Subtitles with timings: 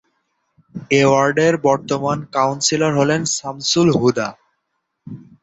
[0.91, 4.27] এ ওয়ার্ডের বর্তমান কাউন্সিলর হলেন সামসুল হুদা।